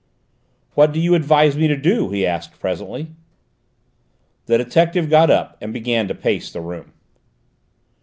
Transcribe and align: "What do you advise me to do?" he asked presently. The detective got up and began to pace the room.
"What 0.73 0.93
do 0.93 0.99
you 0.99 1.13
advise 1.13 1.55
me 1.55 1.67
to 1.67 1.75
do?" 1.77 2.09
he 2.09 2.25
asked 2.25 2.59
presently. 2.59 3.11
The 4.47 4.57
detective 4.57 5.11
got 5.11 5.29
up 5.29 5.59
and 5.61 5.71
began 5.71 6.07
to 6.07 6.15
pace 6.15 6.51
the 6.51 6.59
room. 6.59 6.93